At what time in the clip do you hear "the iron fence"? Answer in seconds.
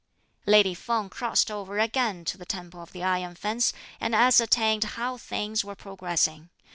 2.91-3.71